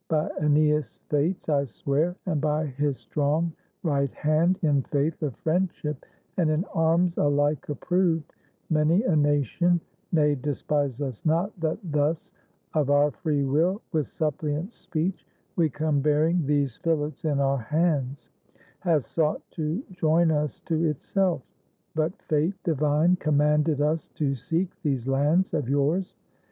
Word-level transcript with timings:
By 0.09 0.31
Eneas' 0.39 0.97
fates 1.09 1.47
I 1.47 1.65
swear, 1.65 2.15
and 2.25 2.41
by 2.41 2.65
his 2.65 2.97
strong 2.97 3.53
right 3.83 4.11
hand, 4.15 4.57
in 4.63 4.81
faith 4.81 5.21
Of 5.21 5.35
friendship, 5.35 6.07
and 6.37 6.49
in 6.49 6.65
arms 6.73 7.19
alike 7.19 7.69
approved,— 7.69 8.33
Many 8.71 9.03
a 9.03 9.15
nation 9.15 9.79
(nay, 10.11 10.33
despise 10.33 11.01
us 11.01 11.23
not 11.23 11.51
That 11.59 11.77
thus 11.83 12.31
of 12.73 12.89
our 12.89 13.11
free 13.11 13.43
will, 13.45 13.83
with 13.91 14.07
suppliant 14.07 14.73
speech, 14.73 15.23
We 15.55 15.69
come 15.69 15.99
bearing 16.01 16.47
these 16.47 16.77
fillets 16.77 17.23
in 17.23 17.39
our 17.39 17.59
hands) 17.59 18.27
Has 18.79 19.05
sought 19.05 19.43
to 19.51 19.83
join 19.91 20.31
us 20.31 20.61
to 20.61 20.83
itself; 20.83 21.43
but 21.93 22.19
fate 22.23 22.55
Divine 22.63 23.17
commanded 23.17 23.81
us 23.81 24.07
to 24.15 24.33
seek 24.33 24.71
these 24.81 25.07
lands 25.07 25.53
Of 25.53 25.69
yours. 25.69 26.15